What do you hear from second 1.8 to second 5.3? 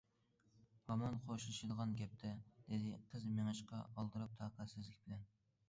گەپتە،- دېدى قىز مېڭىشقا ئالدىراپ تاقەتسىزلىك بىلەن.